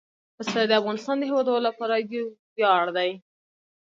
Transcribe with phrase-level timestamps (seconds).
[0.35, 3.11] پسه د افغانستان د هیوادوالو لپاره یو ویاړ دی.